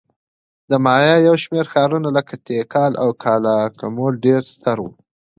د 0.69 0.71
مایا 0.85 1.15
یو 1.27 1.35
شمېر 1.43 1.65
ښارونه 1.73 2.09
لکه 2.17 2.33
تیکال 2.47 2.93
او 3.03 3.09
کالاکمول 3.23 4.13
ډېر 4.25 4.41
ستر 4.53 4.77
وو 4.81 4.91